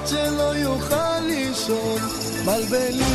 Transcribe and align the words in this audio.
עד 0.00 0.06
שלא 0.06 0.56
יוכל 0.56 1.20
לישון. 1.20 1.98
בלבלי 2.44 3.09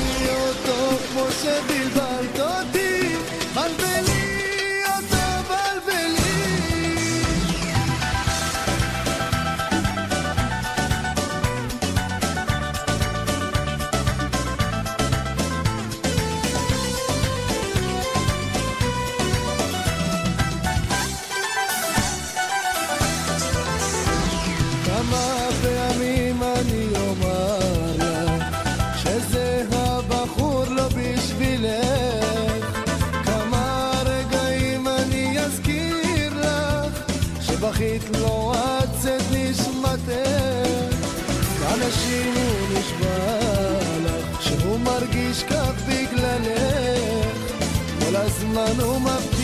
כל 48.55 48.61
הזמן 48.61 49.34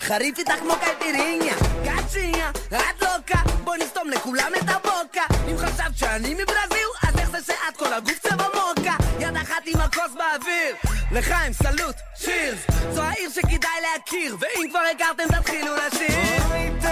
חריף 0.00 0.38
איתך 0.38 0.52
כמו 0.52 0.74
קייפיריניה 0.80 1.54
קצ'יניה, 1.84 2.50
את 2.50 3.02
לוקה 3.02 3.38
בואי 3.64 3.78
נסתום 3.78 4.10
לכולם 4.10 4.52
את 4.58 4.68
הבוקה. 4.68 5.22
אם 5.50 5.58
חשבת 5.58 5.96
שאני 5.96 6.34
מברזיל 6.34 6.88
אז 7.08 7.18
איך 7.18 7.30
זה 7.30 7.38
שאת 7.46 7.76
כל 7.76 7.92
הגוף 7.92 8.18
צבע 8.18 8.46
מוקה? 8.54 8.96
יד 9.20 9.36
אחת 9.36 9.62
עם 9.66 9.80
הכוס 9.80 10.12
באוויר. 10.14 10.76
לחיים 11.12 11.52
סלוט, 11.52 11.96
צ'ירס. 12.14 12.58
זו 12.92 13.02
העיר 13.02 13.30
שכדאי 13.30 13.80
להכיר 13.82 14.36
ואם 14.40 14.68
כבר 14.70 14.82
הכרתם 14.94 15.40
תתחילו 15.40 15.76
לשיר 15.76 16.83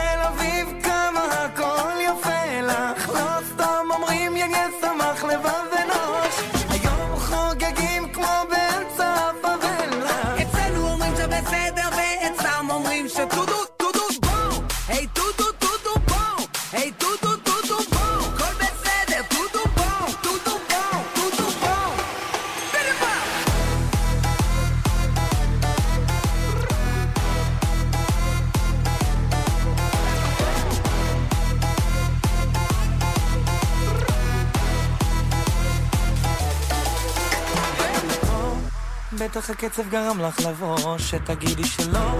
בטח 39.32 39.50
הקצב 39.50 39.88
גרם 39.88 40.20
לך 40.20 40.40
לבוא, 40.40 40.98
שתגידי 40.98 41.64
שלא, 41.64 42.18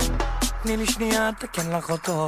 תני 0.63 0.77
לי 0.77 0.87
שנייה, 0.87 1.31
תקן 1.39 1.73
לך 1.73 1.91
אותו. 1.91 2.27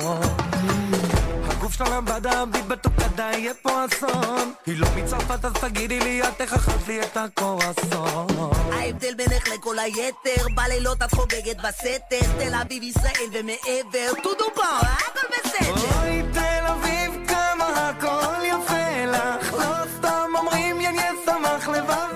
הגוף 1.45 1.73
שלה 1.75 1.89
למבדה, 1.89 2.45
ביט 2.45 2.65
בתוקדה, 2.65 3.31
יהיה 3.33 3.53
פה 3.63 3.85
אסון. 3.85 4.53
היא 4.67 4.79
לא 4.79 4.89
מצרפת, 4.97 5.45
אז 5.45 5.53
תגידי 5.53 6.01
לי, 6.01 6.23
את 6.23 6.41
איך 6.41 6.53
אכלת 6.53 6.89
לי 6.89 7.01
את 7.03 7.17
הקורסון. 7.17 8.27
ההבדל 8.73 9.15
בינך 9.15 9.49
לכל 9.49 9.79
היתר, 9.79 10.47
בלילות 10.55 11.03
את 11.03 11.15
חוגגת 11.15 11.57
בסתר, 11.57 12.27
תל 12.39 12.55
אביב, 12.55 12.83
ישראל 12.83 13.29
ומעבר, 13.33 14.23
טודו 14.23 14.45
פה, 14.55 14.63
הכל 14.63 15.27
בסדר. 15.33 16.01
אוי, 16.01 16.23
תל 16.33 16.67
אביב, 16.67 17.29
כמה 17.29 17.89
הכל 17.89 18.45
יפה 18.45 19.05
לך, 19.07 19.53
לא 19.53 19.87
סתם 19.99 20.31
אומרים, 20.35 20.81
יניה 20.81 21.13
שמח 21.27 21.69
לבב. 21.69 22.14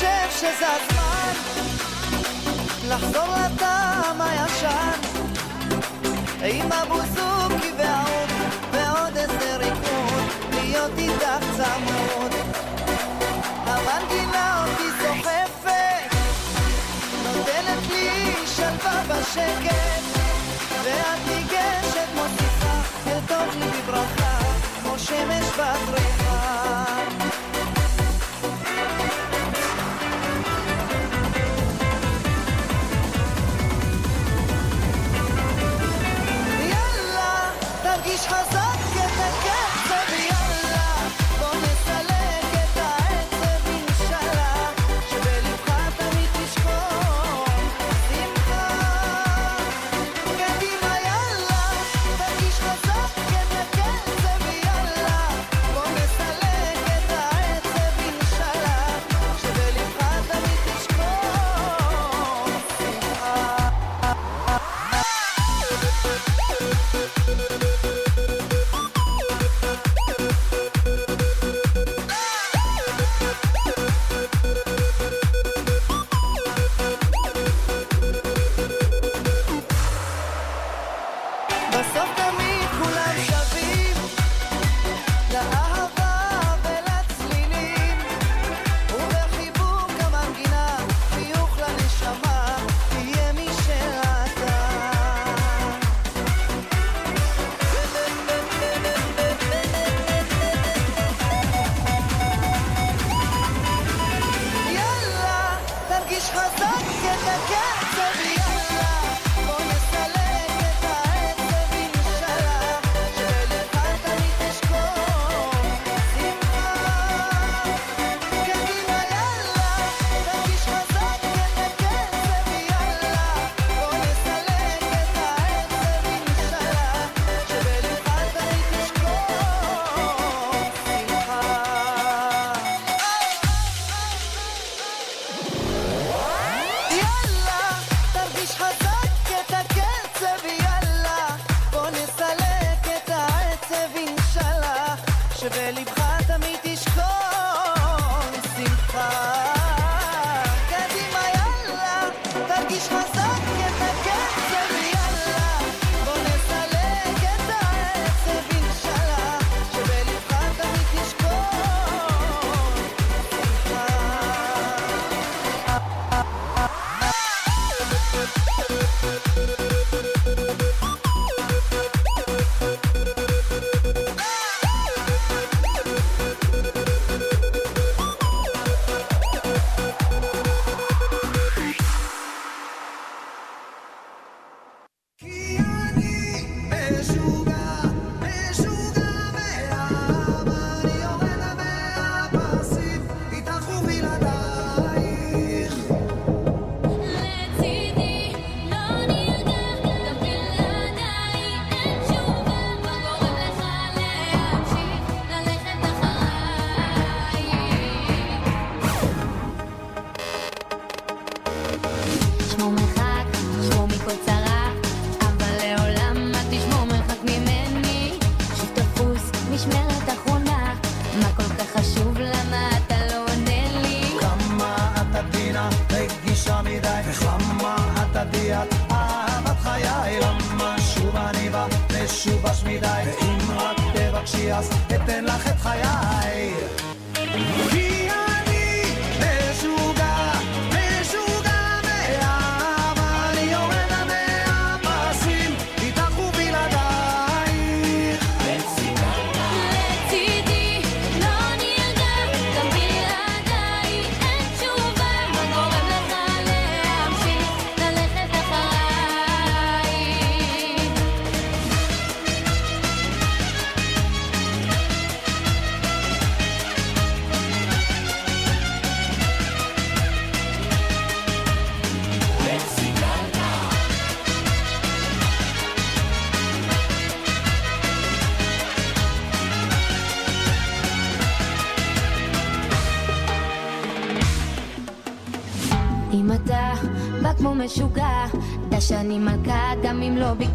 חושב 0.00 0.40
שזה 0.48 0.66
הזמן 0.66 1.32
לחזור 2.88 3.26
לטעם 3.28 4.20
הישן. 4.20 5.00
עם 6.44 6.72
הבוזוקי 6.72 7.72
והעוד 7.78 8.30
ועוד 8.72 9.16
איזה 9.16 9.56
ריקוד 9.56 10.24
להיות 10.52 10.90
איתך 10.98 11.44
צמוד 11.56 12.32
המנגינה 13.66 14.64
אותי 14.66 14.88
סוחפת 15.02 16.14
נותנת 17.24 17.90
לי 17.90 18.34
שלווה 18.46 19.02
בשקט. 19.08 20.09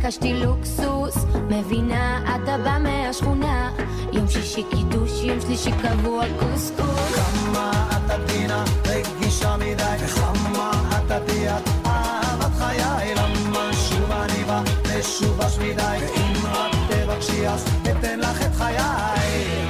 ביקשתי 0.05 0.33
לוקסוס, 0.33 1.25
מבינה, 1.49 2.21
אתה 2.35 2.57
בא 2.57 2.77
מהשכונה. 2.79 3.71
יום 4.13 4.27
שישי 4.27 4.63
קידוש, 4.71 5.23
יום 5.23 5.41
שלישי 5.41 5.71
קבוע 5.71 6.25
קוסקוס. 6.39 7.11
כמה 7.15 7.87
את 7.89 8.11
עדינה, 8.11 8.63
רגישה 8.85 9.57
מדי, 9.57 9.95
וכמה 9.99 10.71
את 10.89 11.11
עדיה, 11.11 11.57
אהבת 11.85 12.55
חיי, 12.57 13.15
למה 13.15 13.69
שוב 13.73 14.11
אני 14.11 14.43
בא, 14.43 14.61
משובש 14.99 15.57
מדי, 15.57 15.97
ואם 16.01 16.45
רק 16.45 16.71
תבקשי 16.89 17.47
אז 17.47 17.65
אתן 17.83 18.19
לך 18.19 18.41
את 18.41 18.55
חיי. 18.55 19.64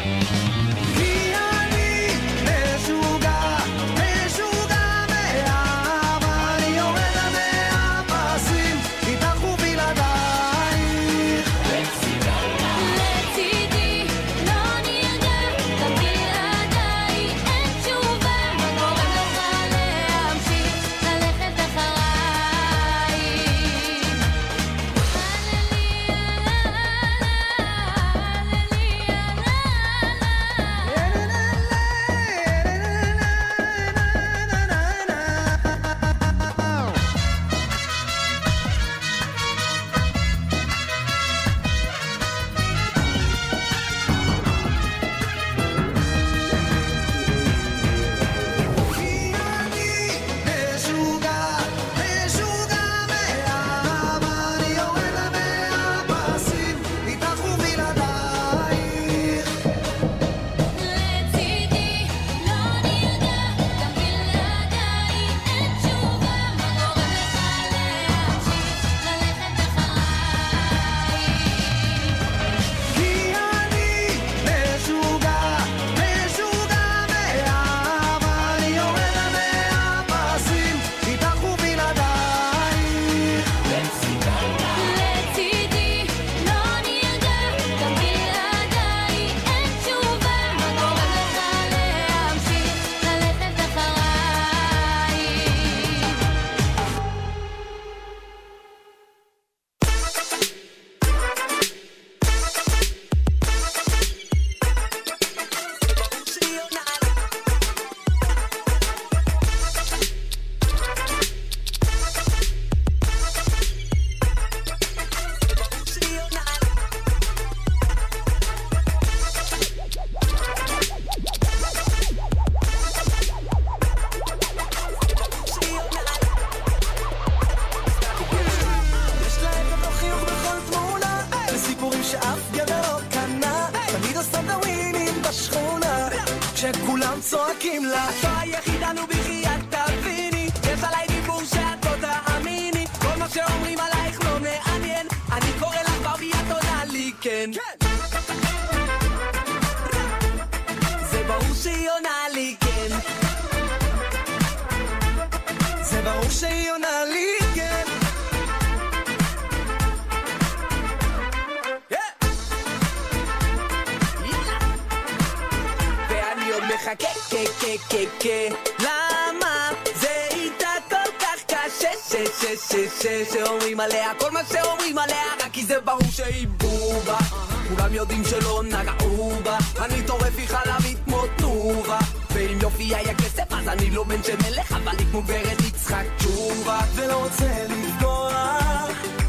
אז 183.66 183.70
אני 183.70 183.92
לא 183.92 184.04
בן 184.04 184.24
של 184.24 184.36
מלך, 184.36 184.72
אבל 184.72 184.98
היא 184.98 185.08
כמו 185.12 185.22
ורד 185.28 185.62
יצחק 185.68 186.04
תשובה. 186.18 186.80
ולא 186.96 187.24
רוצה 187.24 187.46
לפגוע, 187.70 188.58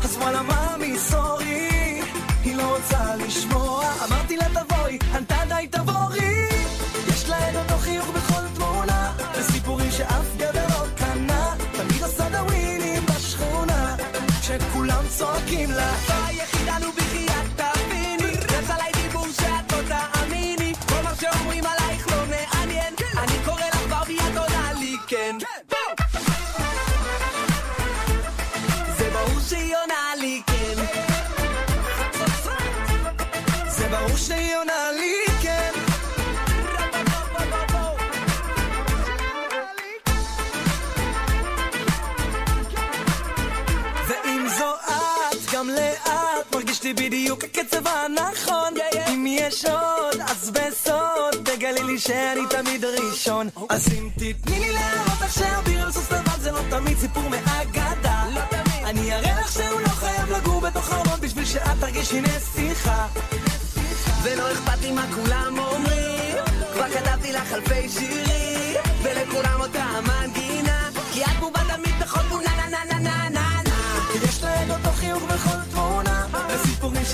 אז 0.05 0.17
וואלה 0.17 0.43
מאמי 0.43 0.99
סורי, 0.99 2.01
היא 2.45 2.57
לא 2.57 2.77
רוצה 2.77 3.17
לשמוע. 3.17 3.85
אמרתי 4.09 4.37
לה 4.37 4.45
תבואי, 4.49 4.99
ענתה 5.15 5.37
די 5.49 5.67
תבורי. 5.71 6.49
יש 7.09 7.29
לה 7.29 7.51
את 7.51 7.57
אותו 7.57 7.79
חיוך 7.79 8.09
בכל 8.09 8.49
תמונה, 8.55 9.13
וסיפורים 9.39 9.91
שאף 9.91 10.37
גבר 10.37 10.67
לא 10.69 10.87
קנה, 10.97 11.55
תמיד 11.73 12.03
עושה 12.03 12.29
דווינים 12.29 13.07
בשכונה, 13.07 13.97
כשכולם 14.41 15.05
צועקים 15.09 15.71
לה. 15.71 16.56
בדיוק 47.37 47.57
הקצב 47.57 47.87
הנכון. 47.87 48.75
אם 49.09 49.27
יש 49.29 49.65
עוד, 49.65 50.21
אז 50.21 50.51
בסוד. 50.51 51.35
תגלי 51.45 51.83
לי 51.83 51.99
שאני 51.99 52.41
תמיד 52.51 52.85
ראשון. 52.85 53.49
אז 53.69 53.89
אם 53.93 54.09
תתני 54.15 54.61
לי 54.61 54.73
להראות 54.73 55.21
לך 55.21 55.33
שאביר 55.35 55.83
על 55.83 55.93
סוס 55.93 56.13
לבן 56.13 56.41
זה 56.41 56.53
לא 56.53 56.61
תמיד 56.71 56.99
סיפור 56.99 57.23
מאגדה 57.29 58.25
אני 58.85 59.15
אראה 59.15 59.41
לך 59.41 59.53
שהוא 59.53 59.81
לא 59.81 59.89
חייב 59.89 60.31
לגור 60.31 60.61
בתוך 60.61 60.93
ארמון 60.93 61.21
בשביל 61.21 61.45
שאת 61.45 61.81
תרגישי 61.81 62.21
נסיכה 62.21 63.07
ולא 64.23 64.53
אכפת 64.53 64.83
לי 64.83 64.93
מה 64.93 65.07
כולם 65.15 65.59
אומרים. 65.59 66.37
כבר 66.73 66.89
כתבתי 66.89 67.33
לך 67.33 67.53
אלפי 67.53 67.89
שירים 67.89 68.81
ולכולם 69.03 69.61
אותה 69.61 69.83
המנגינה 69.83 70.89
כי 71.13 71.25
את 71.25 71.37
בובה 71.41 71.61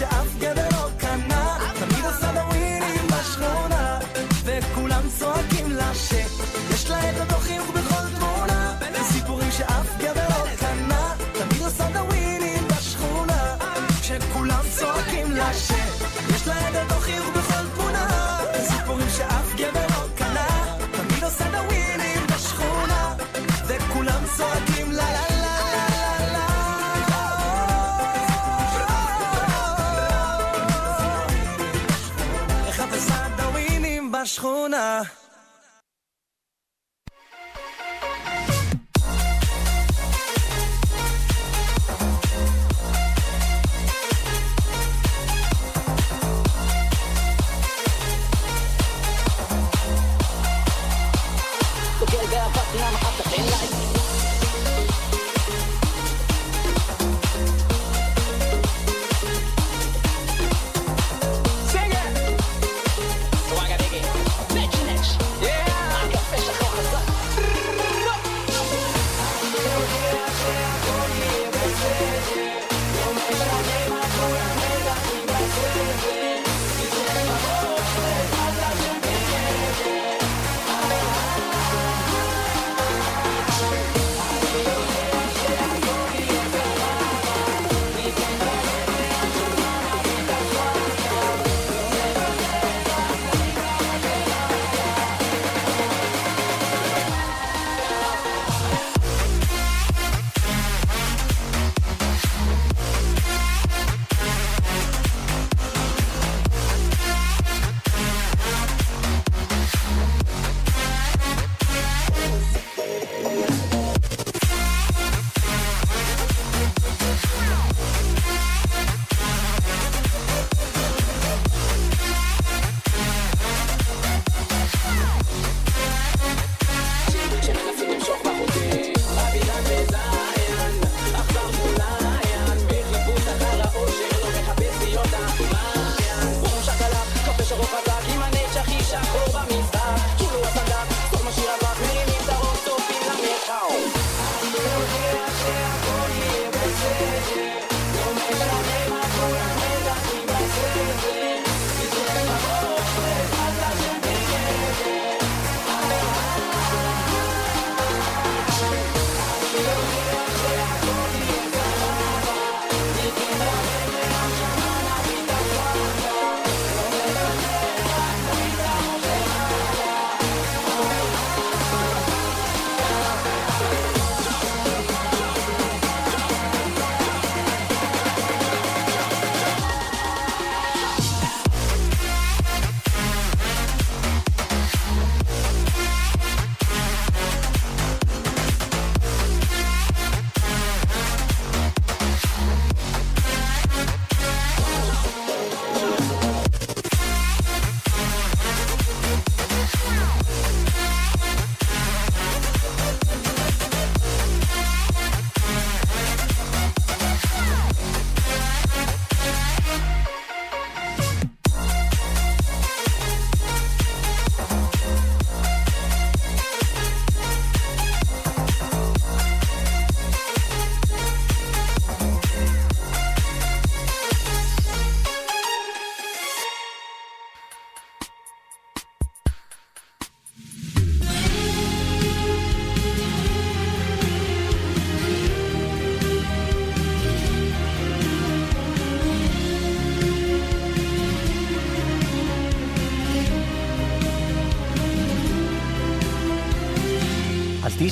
שאף 0.02 0.38
גבר 0.38 0.71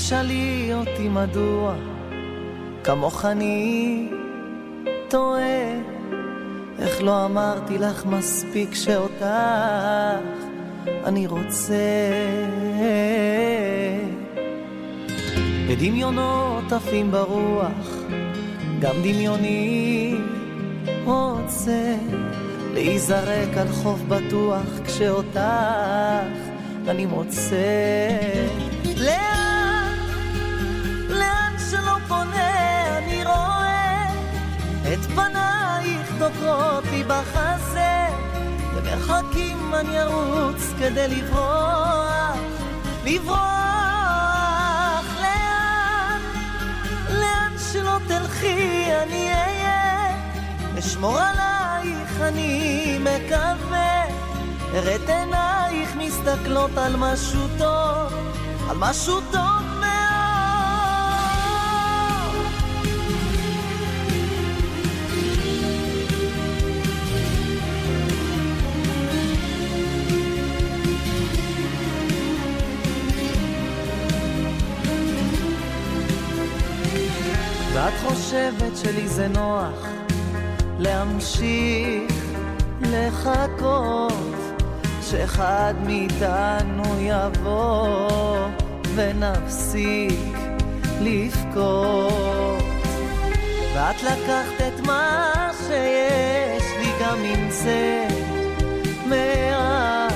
תשאלי 0.01 0.71
אותי 0.75 1.09
מדוע, 1.09 1.75
כמוך 2.85 3.25
אני 3.25 4.09
טועה. 5.09 5.81
איך 6.79 7.03
לא 7.03 7.25
אמרתי 7.25 7.79
לך 7.79 8.07
מספיק 8.07 8.75
שאותך 8.75 9.25
אני 11.05 11.27
רוצה. 11.27 11.75
בדמיונות 15.69 16.73
עפים 16.73 17.11
ברוח, 17.11 18.03
גם 18.81 18.95
דמיוני 19.03 20.15
רוצה 21.05 21.95
להיזרק 22.75 23.57
על 23.57 23.69
חוף 23.69 24.01
בטוח 24.09 24.67
כשאותך 24.87 25.41
אני 26.89 27.07
מוצא. 27.07 27.57
דוקרות 36.21 36.85
לי 36.91 37.05
בחזה. 37.05 38.07
למרחקים 38.77 39.75
אני 39.75 40.03
ארוץ 40.03 40.73
כדי 40.79 41.09
לברוח, 41.09 42.37
לברוח. 43.05 43.51
לאן, 45.21 46.21
לאן 47.11 47.53
שלא 47.73 47.99
תלכי 48.09 48.85
אני 49.03 49.33
אהיה, 49.33 50.17
אשמור 50.79 51.19
עלייך 51.19 52.21
אני 52.21 52.99
מקווה, 53.01 54.05
אראה 54.75 54.97
עינייך 55.09 55.97
מסתכלות 55.97 56.71
על 56.77 56.97
משהו 56.97 57.41
טוב, 57.59 58.13
על 58.71 58.77
משהו 58.77 59.21
טוב 59.33 59.70
ואת 77.81 77.95
חושבת 78.07 78.77
שלי 78.77 79.09
זה 79.09 79.29
נוח 79.29 79.87
להמשיך 80.79 82.13
לחכות 82.81 84.13
שאחד 85.03 85.75
מאיתנו 85.87 86.85
יבוא 87.01 88.49
ונפסיק 88.95 90.39
לבכות. 91.01 92.63
ואת 93.75 94.03
לקחת 94.03 94.61
את 94.69 94.87
מה 94.87 95.33
שיש 95.67 96.65
לי 96.79 96.93
גם 97.01 97.19
אם 97.25 97.51
זה 97.51 98.09
מעט. 99.07 100.13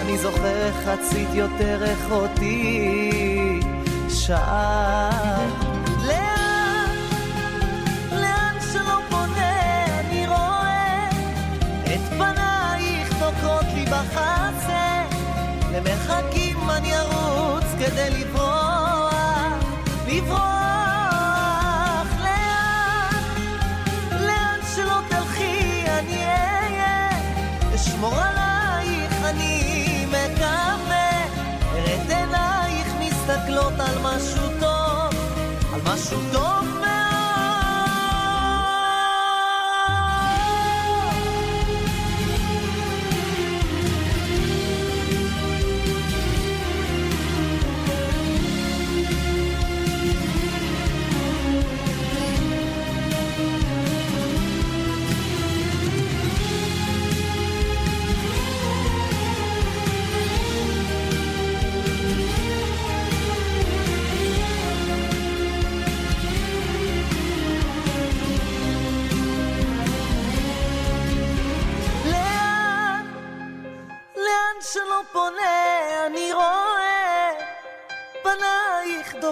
אני 0.00 0.18
זוכר 0.18 0.70
רצית 0.86 1.28
יותר 1.34 1.84
איך 1.84 2.10
אותי 2.10 3.60
שאלת 4.08 5.61
בחזה, 14.02 15.02
למרחקים 15.72 16.70
אני 16.70 16.98
ארוץ 16.98 17.64
כדי 17.78 18.10
לברוח, 18.10 19.54
לברוח 20.08 20.40
לאן, 22.20 23.22
לאן 24.10 24.60
שלא 24.76 24.98
תלכי 25.08 25.84
אני 25.86 26.24
אהיה, 26.26 27.08
אשמור 27.74 28.14
עלייך 28.14 29.12
אני 29.24 30.06
מקווה, 30.08 31.24
אראה 31.74 31.96
עינייך 32.08 32.88
מסתכלות 33.00 33.72
על 33.78 33.98
משהו 34.02 34.48
טוב, 34.60 35.14
על 35.74 35.80
משהו 35.94 36.18
טוב 36.32 36.51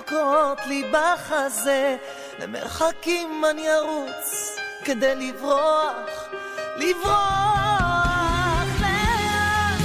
דוקרות 0.01 0.59
לי 0.66 0.83
בחזה, 0.93 1.97
למרחקים 2.38 3.45
אני 3.51 3.73
ארוץ 3.73 4.57
כדי 4.85 5.14
לברוח, 5.14 6.29
לברוח. 6.77 7.61
לאן, 8.81 9.79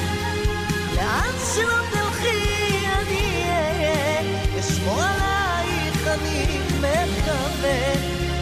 לאן 0.96 1.34
שלא 1.54 1.78
תלכי 1.92 2.86
אני 2.86 3.44
אהיה, 3.50 4.22
אשמור 4.60 5.02
עלייך 5.02 6.08
אני 6.08 6.60
מקווה, 6.78 7.94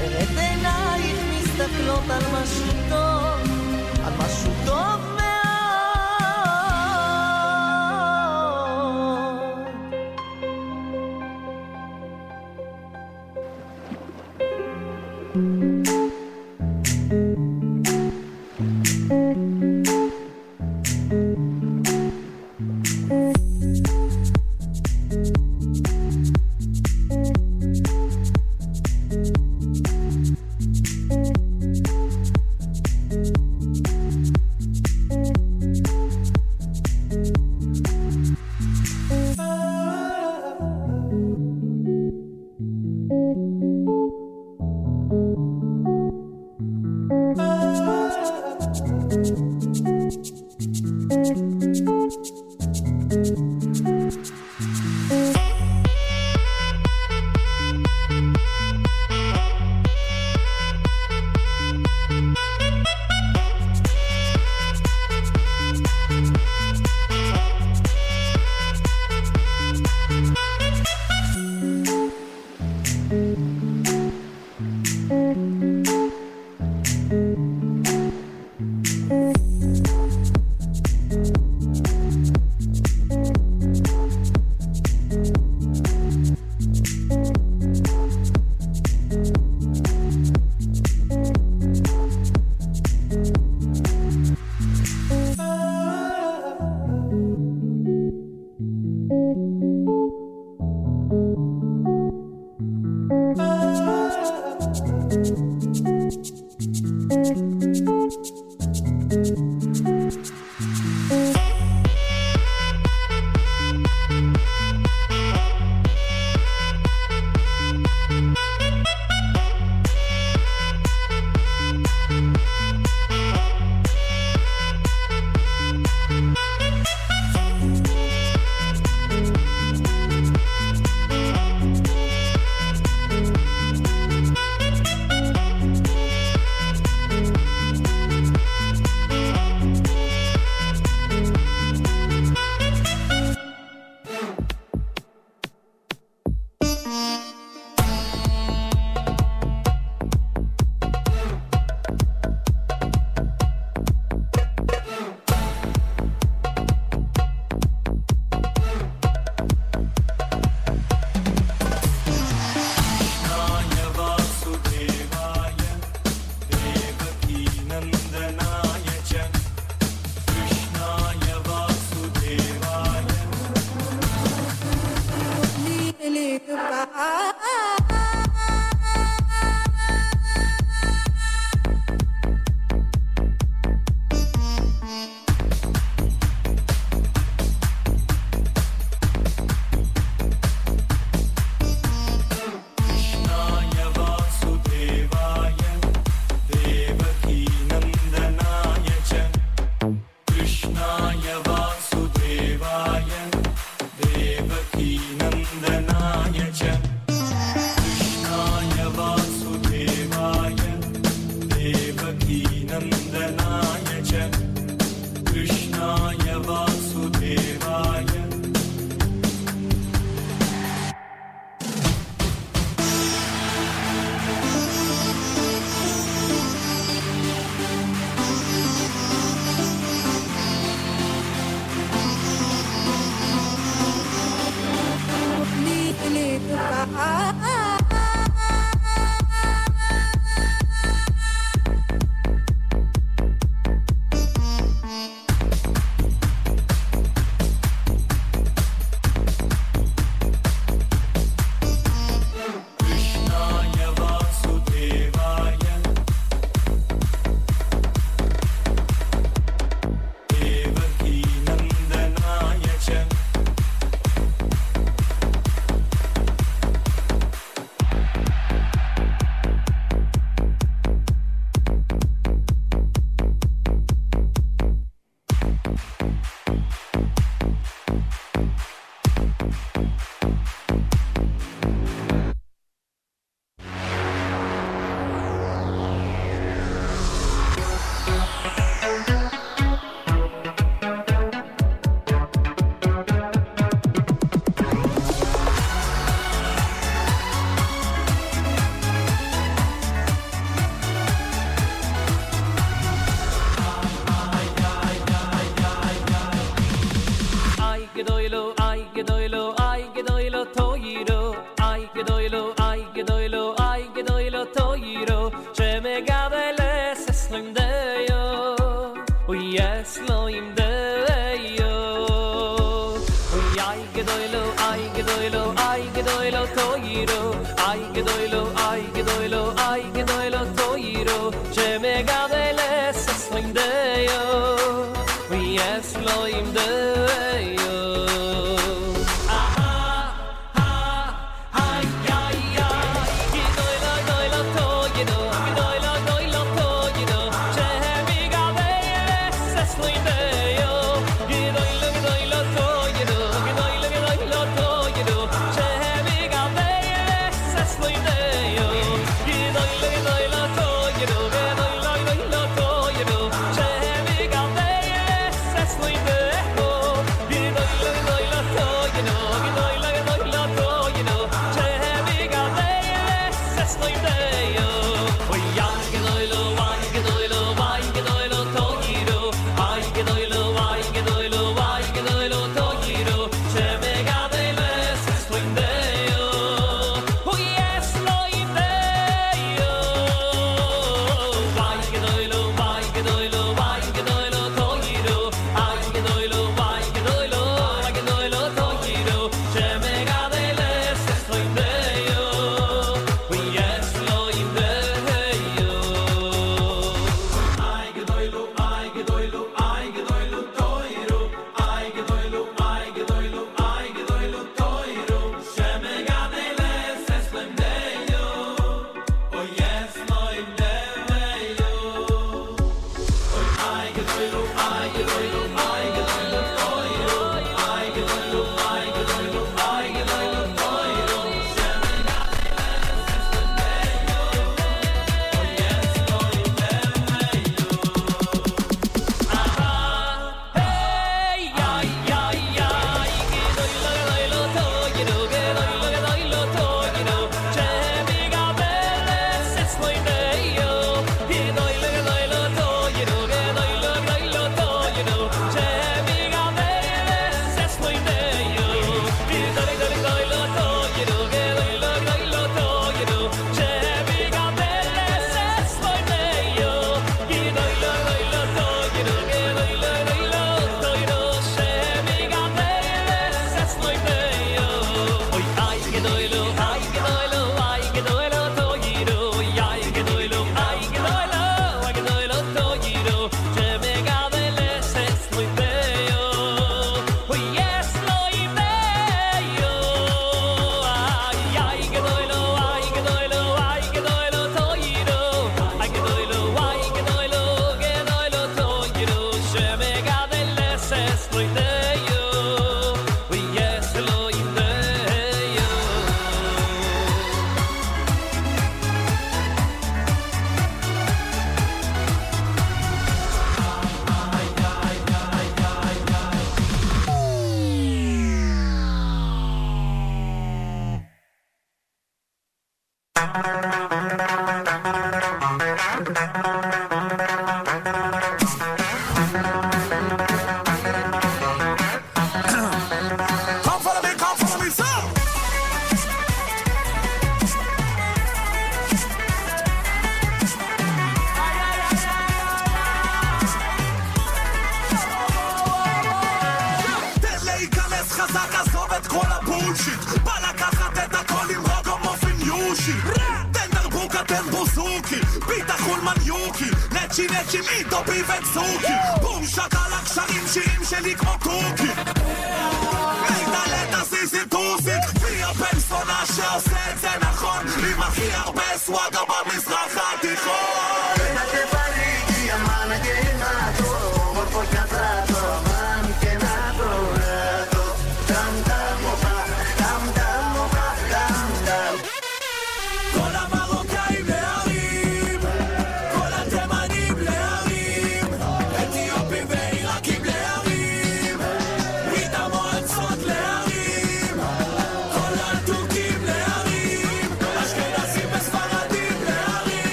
אראה 0.00 0.22
את 0.22 0.38
עינייך 0.38 1.18
מסתכלות 1.30 2.10
על 2.10 2.22
משהו 2.32 2.85